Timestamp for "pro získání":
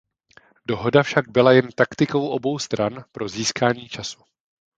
3.11-3.89